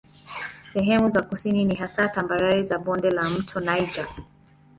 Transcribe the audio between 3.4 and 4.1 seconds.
Niger.